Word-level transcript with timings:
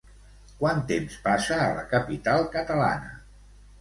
Quant 0.61 0.79
temps 0.93 1.19
passa 1.27 1.59
a 1.65 1.69
la 1.81 1.85
capital 1.93 2.49
catalana? 2.57 3.13